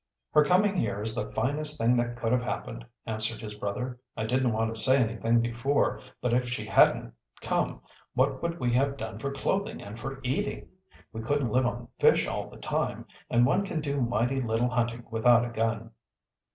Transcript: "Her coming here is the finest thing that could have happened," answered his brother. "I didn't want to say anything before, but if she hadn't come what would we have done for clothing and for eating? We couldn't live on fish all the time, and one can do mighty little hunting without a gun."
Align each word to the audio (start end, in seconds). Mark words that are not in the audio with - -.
"Her 0.31 0.43
coming 0.43 0.77
here 0.77 1.03
is 1.03 1.13
the 1.13 1.31
finest 1.31 1.77
thing 1.79 1.95
that 1.97 2.17
could 2.17 2.31
have 2.31 2.41
happened," 2.41 2.87
answered 3.05 3.39
his 3.39 3.53
brother. 3.53 3.99
"I 4.17 4.25
didn't 4.25 4.51
want 4.51 4.73
to 4.73 4.81
say 4.81 4.97
anything 4.97 5.41
before, 5.41 6.01
but 6.21 6.33
if 6.33 6.49
she 6.49 6.65
hadn't 6.65 7.13
come 7.41 7.81
what 8.15 8.41
would 8.41 8.59
we 8.59 8.73
have 8.73 8.97
done 8.97 9.19
for 9.19 9.31
clothing 9.31 9.79
and 9.79 9.99
for 9.99 10.19
eating? 10.23 10.69
We 11.13 11.21
couldn't 11.21 11.51
live 11.51 11.67
on 11.67 11.87
fish 11.99 12.27
all 12.27 12.49
the 12.49 12.57
time, 12.57 13.05
and 13.29 13.45
one 13.45 13.63
can 13.63 13.79
do 13.79 14.01
mighty 14.01 14.41
little 14.41 14.69
hunting 14.69 15.05
without 15.11 15.45
a 15.45 15.49
gun." 15.49 15.91